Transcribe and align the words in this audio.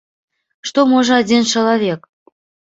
Што 0.69 0.85
можа 0.93 1.19
адзін 1.25 1.45
чалавек? 1.57 2.09